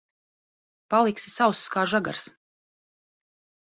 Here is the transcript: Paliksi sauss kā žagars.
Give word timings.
Paliksi 0.95 1.35
sauss 1.35 1.63
kā 1.77 1.87
žagars. 1.95 2.27